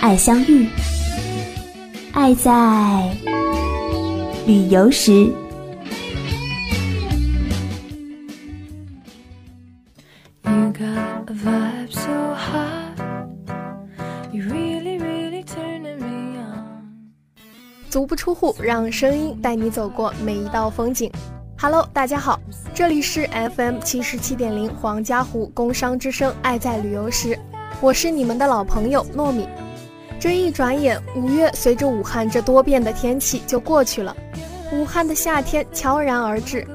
[0.00, 0.66] 爱相遇，
[2.12, 3.12] 爱在
[4.46, 5.30] 旅游时。
[17.90, 21.10] 足不出户，让声音带你走过每一道风景。
[21.58, 22.38] Hello，大家好，
[22.72, 23.26] 这里是
[23.56, 27.36] FM 七十七点零黄家湖工商之声，爱在旅游时，
[27.80, 29.48] 我是你们的老朋友糯米。
[30.20, 34.16] 这一转眼，五月随着武汉这多变的天气就过去了，
[34.72, 36.66] 武汉的夏天悄然而至。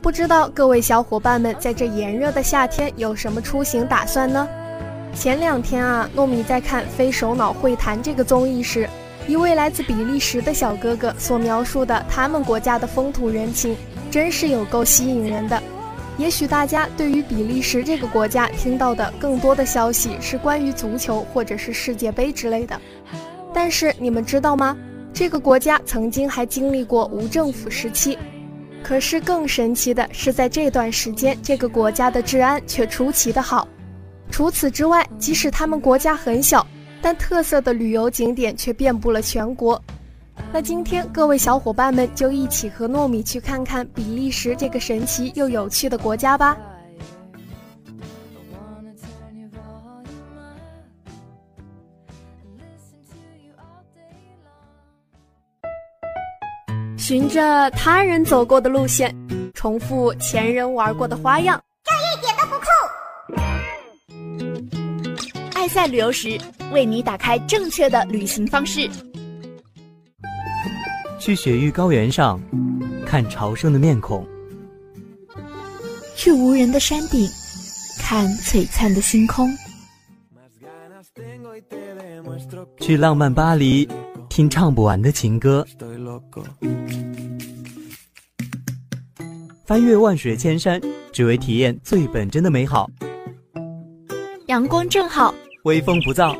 [0.00, 4.48] 不知道各位小伙伴们在这炎热的夏天有什么出行打算呢？
[5.14, 8.88] 前两天啊，糯米在看《非首脑会谈》这个综艺时。
[9.28, 13.76] 一位来自比利时的小哥哥所描述的他们国家的风土人情，
[14.10, 15.62] 真是有够吸引人的。
[16.18, 22.80] 也许大家对于比利时这个国家听到的更多的消息是关于足球或者是世界杯之类的，
[23.52, 24.76] 但是你们知道吗？
[25.12, 28.18] 这个国家曾经还经历过无政府时期。
[28.82, 33.66] 可是更神奇的是，在这段时间，这个国家的治安却出奇的好。
[34.30, 36.66] 除此之外，即使他们国家很小。
[37.04, 39.82] 但特色的旅游景点却遍布了全国。
[40.52, 46.56] 那今天各位小伙伴们就一起和糯米去看看比利时这个神奇又有趣的国家吧。
[56.98, 59.14] 循着他人走过的路线，
[59.54, 62.66] 重复前人玩过的花样，这一点都不酷。
[65.54, 66.38] 爱赛旅游时，
[66.72, 68.88] 为你打开正确的旅行方式。
[71.24, 72.40] 去雪域高原上，
[73.06, 74.24] 看朝圣的面孔；
[76.16, 77.28] 去无人的山顶，
[78.00, 79.46] 看璀璨的星空；
[82.80, 83.88] 去浪漫巴黎，
[84.28, 85.64] 听唱不完的情歌；
[89.64, 90.80] 翻越万水千山，
[91.12, 92.90] 只为体验最本真的美好。
[94.48, 95.32] 阳光正好。
[95.62, 96.36] 微风不燥，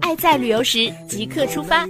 [0.00, 1.86] 爱在旅游时即刻出发。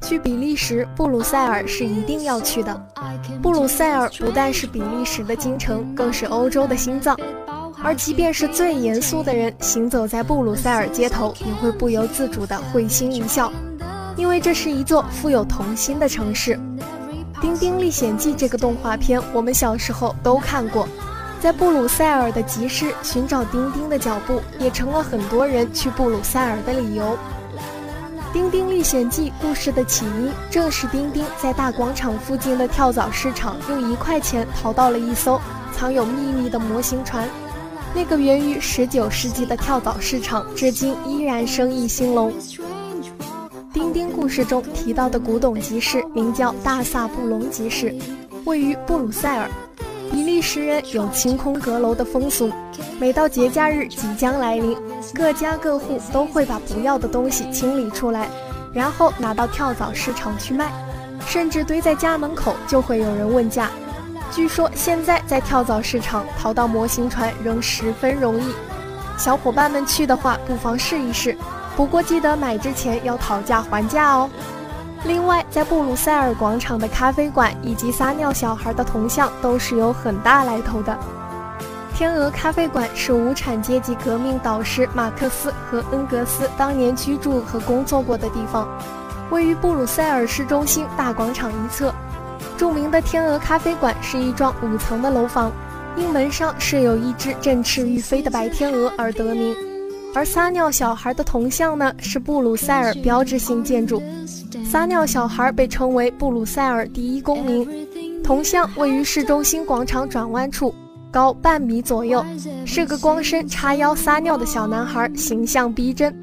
[0.00, 2.86] 去比利时布鲁塞尔是一定要去的。
[3.42, 7.18] 布鲁塞尔不但是比利时的京城，更是欧洲的心脏。
[7.82, 13.50] 而即便是最严肃的人，行走在布鲁塞尔街头，也会不由自主地会心一笑，
[14.16, 16.58] 因为这是一座富有童心的城市。
[17.40, 20.88] 《丁丁历险记》这个动画片，我们小时候都看过。
[21.40, 27.18] 在布鲁塞尔的集市寻找丁丁的脚步，也成了很多人去布鲁塞尔的理由。
[28.32, 35.40] 《丁丁历险记》故事的起因，正是丁丁在大广场附近的跳蚤市场，用一块钱淘到了一艘
[35.72, 37.28] 藏有秘密的模型船。
[37.94, 42.32] 那个源于十九世纪的跳蚤市场，至今依然生意兴隆。
[44.24, 47.94] 故事中提到的古董集市名叫大萨布隆集市，
[48.46, 49.46] 位于布鲁塞尔。
[50.10, 52.50] 比利时人有清空阁楼的风俗，
[52.98, 54.74] 每到节假日即将来临，
[55.12, 58.26] 各家各户都会把不要的东西清理出来，
[58.72, 60.72] 然后拿到跳蚤市场去卖，
[61.26, 63.68] 甚至堆在家门口就会有人问价。
[64.32, 68.54] 据说现在在跳蚤市场淘到模型船仍十分容易，
[69.18, 71.36] 小伙伴们去的话不妨试一试。
[71.76, 74.30] 不过记得买之前要讨价还价哦。
[75.04, 80.96] 另外，在布鲁塞尔广场的咖啡馆以及撒尿小孩的铜像都是有很大来头的。
[81.94, 88.66] 天鹅咖啡馆是无产阶级革命导师马克思和恩格斯当年居住和工作过的地方，
[89.30, 91.94] 位于布鲁塞尔市中心大广场一侧。
[92.56, 95.52] 著名的天鹅咖啡馆是一幢五层的楼房，
[95.96, 99.54] 因门上设有一只振翅欲飞的白天鹅而得名。
[100.14, 104.00] 而撒尿小孩的铜像呢，是布鲁塞尔标志性建筑。
[104.64, 107.68] 撒尿小孩被称为布鲁塞尔第一公民。
[108.22, 110.72] 铜像位于市中心广场转弯处，
[111.10, 112.24] 高半米左右，
[112.64, 116.16] 是个光身叉腰撒尿的小男孩，形象逼真。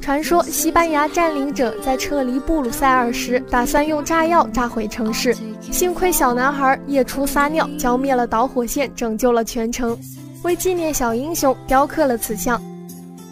[0.00, 9.98] 传说西班牙占领者在撤离布鲁塞尔时，打算用炸药炸毁城市，幸亏小男孩夜出撒尿，浇灭了导火线，拯救了全城。
[10.42, 12.60] 为纪念小英雄，雕刻了此像。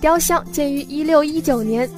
[0.00, 1.88] 雕像建于一六一九年。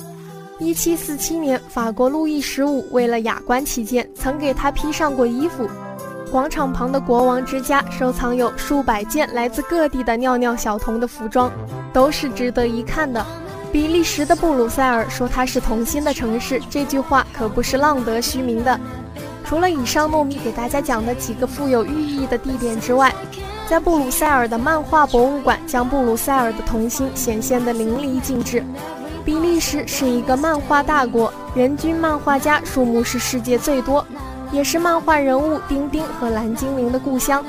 [0.58, 5.68] 一七四七年，法国路易十五为了雅观起见，曾给他披上过衣服。
[6.30, 11.50] 广场旁的国王之家收藏有数百件来自各地的尿尿小童的服装，
[11.92, 13.24] 都是值得一看的。
[13.72, 18.78] 比利时的布鲁塞尔说它是童心的城市，这句话可不是浪得虚名的。
[19.44, 23.14] 除了以上糯米给大家讲的几个富有寓意的地点之外，
[23.72, 28.62] 在布鲁塞尔的漫画博物馆将布鲁塞尔的童心显现得淋漓尽致。
[29.24, 34.06] 比利时是一个漫画大国，人均漫画家数目是世界最多，
[34.52, 37.42] 也是漫画人物丁丁和蓝精灵的故乡。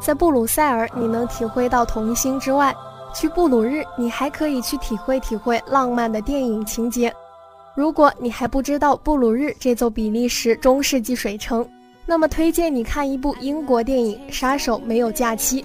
[0.00, 2.74] 在布鲁塞尔你能体会到童心之外，
[3.14, 7.12] 去布鲁日你还可以去体会体会浪漫的电影情节。
[7.74, 11.66] 如果你还不知道布鲁日这座比利时中世纪水城，
[12.06, 15.62] 那么推荐你看一部英国电影《杀手没有假期》。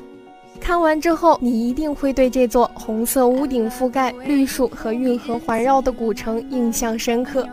[0.60, 7.48] 看完之后，你一定会对这座红色屋顶覆盖、绿树和运河环绕的古城印象深刻。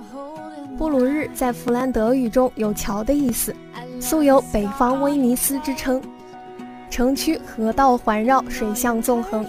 [0.76, 3.54] 布鲁日在弗兰德语中有“桥”的意思，
[4.00, 6.00] 素有“北方威尼斯”之称。
[6.90, 9.46] 城区河道环绕，水向纵横，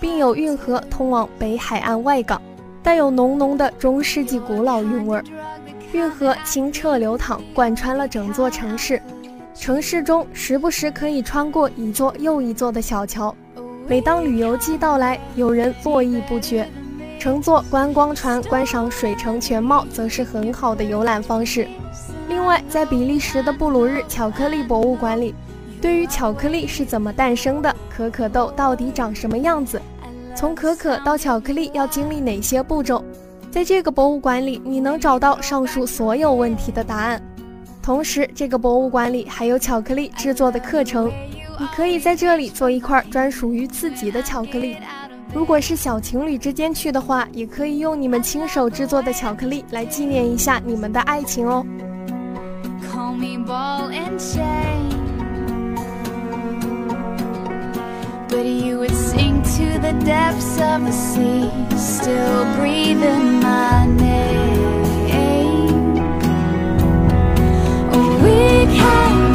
[0.00, 2.40] 并有运河通往北海岸外港，
[2.82, 5.24] 带有浓浓的中世纪古老韵味儿。
[5.92, 9.00] 运河清澈流淌，贯穿了整座城市。
[9.54, 13.34] 城市中时不时可以穿过一座又一座的小桥，
[13.86, 16.68] 每当旅游季到来，有人络绎不绝。
[17.18, 21.68] 乘坐观光船观赏水城全貌，则是很好的游览方式。
[22.28, 25.34] 另外，在比利时的布鲁日巧克力博物馆里。
[25.82, 29.82] 对于巧克力是怎么诞生的，可可豆到底长什么样子，
[30.36, 33.04] 从可可到巧克力要经历哪些步骤，
[33.50, 37.20] 在这个博物馆里，你能找到上述所有问题的答案。
[37.82, 41.10] 同时，这个博物馆里还有巧克力制作的课程，
[41.58, 44.76] 你可以在这里做一块专属于自己的巧克力。
[45.34, 51.66] 如果是小情侣之间去的话，也可以用你们亲手制作的巧克力来纪念一下你们的爱情哦。
[58.44, 64.74] You would sink to the depths of the sea, still breathing my name.
[67.92, 69.31] Oh, we can't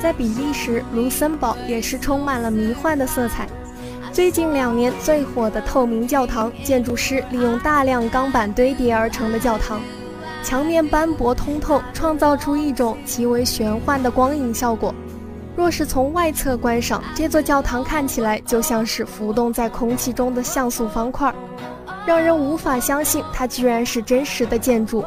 [0.00, 3.46] 在比利时，卢森堡也是充满了迷幻的色彩。
[4.12, 9.80] 最近两年最火的透明教堂，建筑师利用大量钢板堆叠而成的教堂，
[10.42, 14.94] 墙面斑驳通透，创造出一种极为玄幻的光影效果。
[15.56, 21.34] 若是从外侧观赏，这座教堂看起来就像是浮动在空气中的像素方块，
[22.06, 25.04] 让人无法相信它居然是真实的建筑。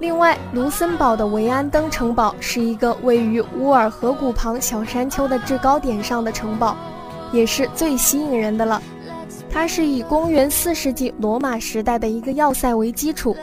[0.00, 6.76] 另外，卢森堡的维安登城堡是一个位于乌尔河谷旁小山丘的制高点上的城堡，
[7.32, 8.80] 也是最吸引人的了。
[9.50, 13.36] 它是以公元四世纪罗马时代的一个要塞为基础，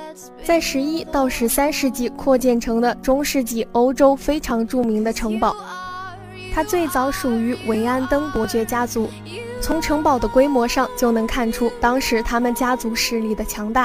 [0.46, 5.54] 在十一到十三世纪扩建成的中世纪欧洲非常著名的城堡。
[6.54, 9.10] 它最早属于维安登伯爵家族，
[9.60, 13.85] 从城堡的规模上就能看出当时他们家族势力的强大。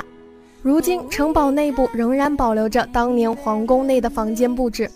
[0.63, 4.91] 如今，城堡内部仍然保留着当年皇宫内的房间布置，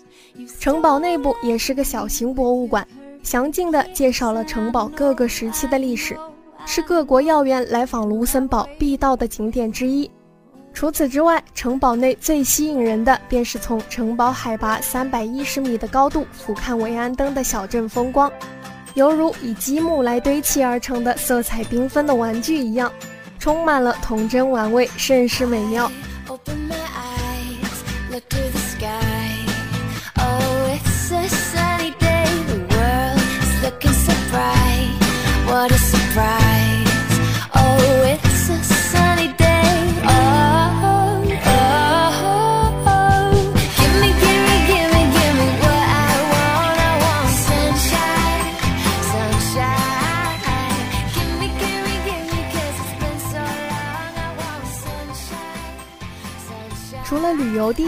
[0.59, 2.87] 城堡内部也是个小型博物馆，
[3.23, 6.15] 详尽地介绍了城堡各个时期的历史，
[6.67, 10.09] 是各国要员来访卢森堡必到的景点之一。
[10.71, 18.31] 除此之外，城堡内最吸引人的便是从城堡海拔三百一十米的高度俯瞰维安登的小镇风光，
[18.93, 22.91] 犹如以积木来堆砌而成的色彩缤纷的玩具一样。
[23.39, 25.91] 充满了童真玩味，甚是美妙。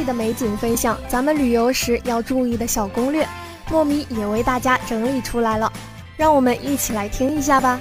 [0.08, 3.28] 的美景分享，咱们旅游时要注意的小攻略，
[3.70, 5.72] 糯米也为大家整理出来了，
[6.16, 7.80] 让我们一起来听一下吧。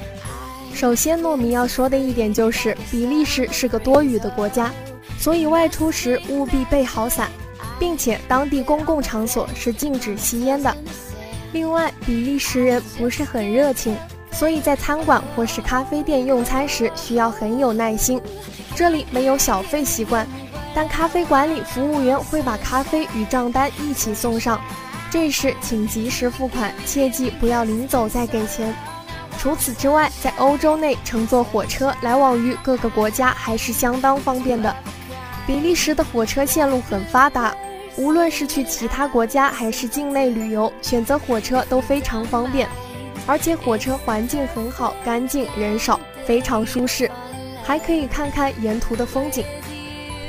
[0.75, 4.71] 首先，糯米要说的一点就是，比利时是个多雨的国家，
[5.18, 7.30] 所以外出时务必备好伞，
[7.78, 10.76] 并且当地公共场所是禁止吸烟的。
[11.52, 13.97] 另外，比利时人不是很热情。
[14.33, 18.21] 所以在餐馆或是咖啡店用餐时需要很有耐心。
[18.75, 20.26] 这里没有小费习惯，
[20.76, 24.61] 但咖啡馆里服务员会把咖啡与账单一起送上。
[25.11, 28.75] 这时请及时付款，切记不要临走再给钱。
[29.38, 34.76] 除此之外，在欧洲内乘坐火车来往于各个国家还是相当方便的。
[35.47, 37.56] 比利时的火车线路很发达，
[37.97, 42.68] 无论是去其他国家还是境内旅游，选择火车都非常方便。
[43.25, 47.11] 而且火车环境很好，干净，人少，非常舒适，
[47.64, 49.42] 还可以看看沿途的风景。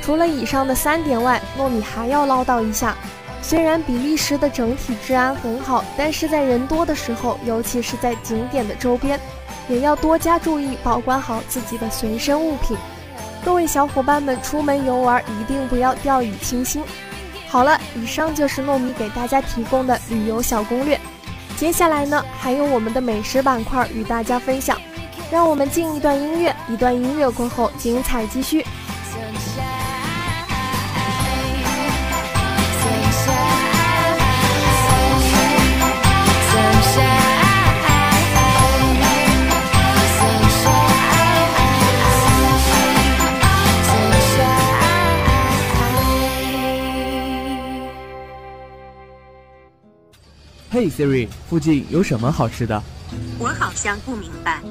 [0.02, 2.96] 除了以上的三点外，糯米还要唠叨一下：
[3.42, 9.20] 虽然比利时的整体治安很好，但是在人多的时候，尤其是在景点的周边，
[9.68, 12.76] 也要多加注意保管好自己的随身物品。
[13.44, 16.82] 各位小伙伴们，出门游玩一定不要掉以轻心。
[17.48, 20.98] 好了，以上就是糯米给大家提供的旅游小攻略。
[21.56, 24.78] 接下来呢，还有我们的美食板块与大家分享，
[25.30, 28.64] 让我们进一段音乐，一段音乐过后，精彩继续。
[50.80, 52.80] 嘿，Siri，附近有什么好吃的？
[53.36, 54.62] 我好像不明白。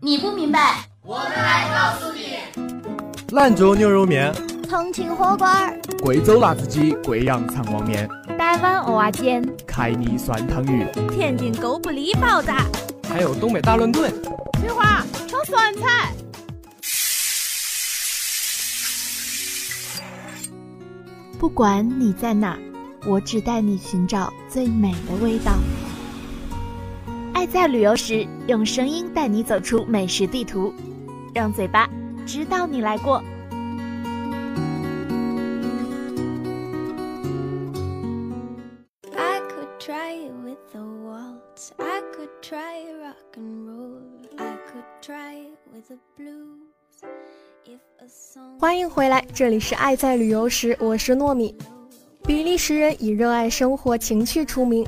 [0.00, 3.32] 你不明白，我们来告诉你。
[3.32, 4.32] 兰州牛肉面，
[4.68, 12.52] 重庆火锅儿，贵州辣子鸡，贵阳肠旺面，台湾蚵仔煎，凯尼酸汤鱼，天津狗不理包子，
[13.08, 14.08] 还有东北大乱炖。
[14.60, 16.14] 翠花，炒酸菜。
[21.40, 22.56] 不管你在哪。
[23.04, 25.58] 我只带你寻找最美的味道。
[27.34, 30.72] 爱在旅游时，用声音带你走出美食地图，
[31.34, 31.88] 让嘴巴
[32.24, 33.20] 知道你来过。
[48.58, 51.56] 欢迎回来，这里是爱在旅游时，我是糯米。
[52.24, 54.86] 比利时人以热爱生活情趣出名。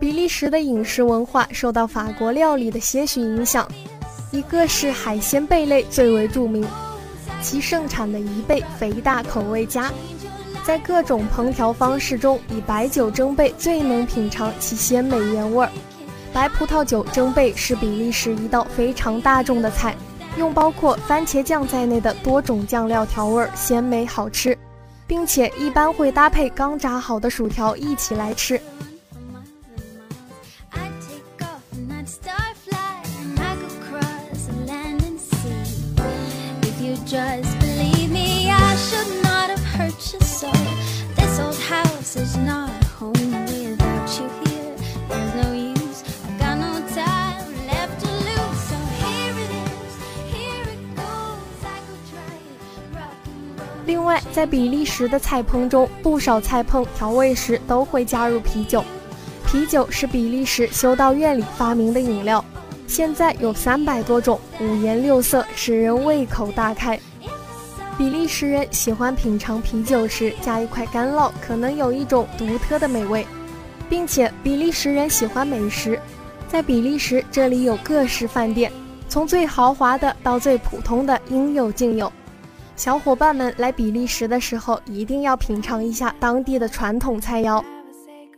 [0.00, 3.68] 比利时的饮食文化受到法国料理的些许影响，
[4.32, 6.66] 一个是海鲜贝类最为著名。
[7.40, 9.92] 其盛产的贻贝肥大，口味佳。
[10.64, 15.70] 在各种烹调方式中，以白酒蒸贝最能品尝其鲜美原味儿。
[16.32, 19.94] 白葡萄酒蒸贝是比利时一道非常大众的菜，
[20.36, 24.56] 用包括番茄酱在内的多种酱料调味，鲜美好吃。
[25.06, 28.60] 并且一般会搭配刚炸好的薯条一起来吃。
[54.30, 58.84] 在比利时的菜烹中，不少菜烹调味时都会加入啤酒。
[59.46, 62.44] 啤酒是比利时修道院里发明的饮料，
[62.86, 66.98] 现在有三百多种，五颜六色，使人胃口大开。
[67.98, 73.26] 比利时人喜欢品尝啤酒时加一块干酪，可能有一种独特的美味。
[73.90, 76.00] 并且，比利时人喜欢美食，
[76.48, 78.72] 在比利时这里有各式饭店，
[79.06, 82.10] 从最豪华的到最普通的，应有尽有。
[82.74, 87.62] 小伙伴们来比利时的时候，一定要品尝一下当地的传统菜肴。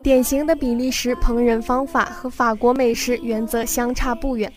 [0.03, 4.53] 典型的比利时烹饪方法和法国美食原则相差不远。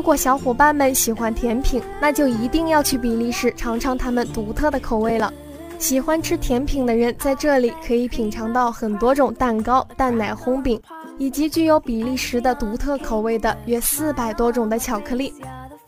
[0.00, 5.30] 如果小伙伴们喜欢甜品，那就一定要去比利时尝尝他们独特的口味了。
[5.78, 10.80] 喜欢吃甜品的人在这里可以品尝到很多种蛋糕、蛋奶烘饼，
[11.18, 15.34] 以及具有比利时的独特口味的约四百多种的巧克力。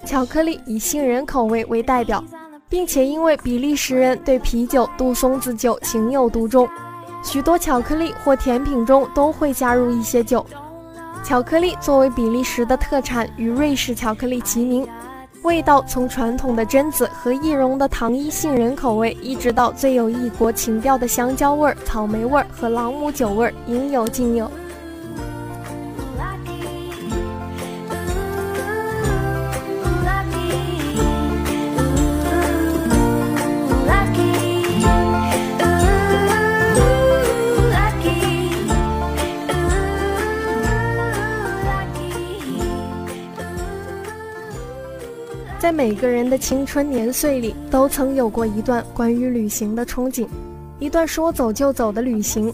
[0.04, 2.22] 巧克力以杏仁口味为代表，
[2.68, 6.68] 并且因为比利时人对啤酒、杜松子酒情有独钟，
[7.24, 10.44] 许多巧克力或甜品中都会加入一些酒。
[11.22, 14.86] 巧克力作为比利时的特产，与瑞士巧克力齐名。
[15.42, 24.50] 味道从传统的榛子和易溶的糖衣杏仁口味，一直到最有异国情调的香蕉味、草莓味和朗姆酒味，应有尽有。
[45.62, 50.26] 在每个人的青春年岁里，都曾有过一段关于旅行的憧憬，
[50.80, 52.52] 一段说走就走的旅行。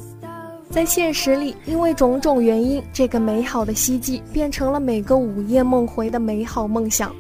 [0.69, 7.11] 在现实里，因为种种原因，这个美好的希冀变成了每个午夜梦回的美好梦想。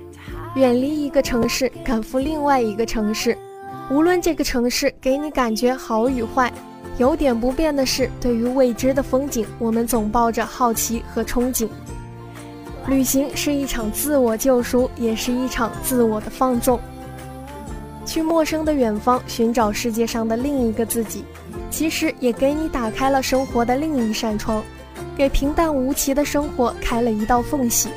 [0.56, 3.34] 远离一个城市，赶赴另外一个城市，
[3.90, 6.52] 无论这个城市给你感觉好与坏，
[6.98, 11.66] 有点不变的是，对于未知的风景，我们总抱着好奇和憧憬。
[12.88, 16.80] 旅行是一场自我救赎，也是一场自我的放纵。
[18.06, 21.22] 去陌生的远方寻找世界上的另一个自己，
[21.70, 24.62] 其实也给你打开了生活的另一扇窗，
[25.14, 27.90] 给平淡无奇的生活开了一道缝隙。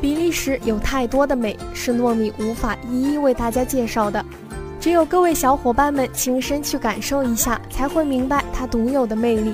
[0.00, 4.24] 比利时有太多的美，是糯米无法一一为大家介绍的，
[4.78, 9.52] 只有各位小伙伴们亲身去感受一下，才会明白它独有的魅力，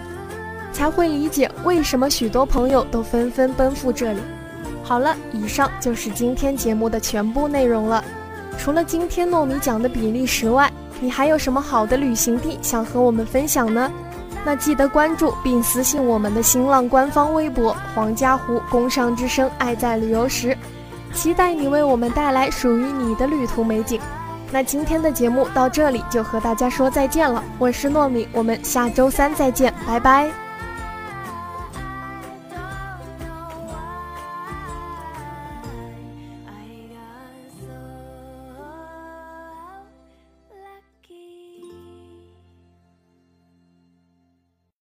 [0.75, 4.21] 才会理解为什么许多朋友都纷纷奔赴这里。
[4.89, 8.03] 好了，以上就是今天节目的全部内容了。
[8.57, 13.91] 除了今天糯米讲的比利时外，你还有什么好的旅行地想和我们分享呢？
[14.47, 20.57] 那记得关注并私信我们的新浪官方微博“黄家湖工商之声爱在旅游时”，
[21.13, 24.01] 期待你为我们带来属于你的旅途美景。
[24.51, 30.48] 那今天的节目到这里就和大家说再见了，我是糯米，我们下周三再见，拜拜。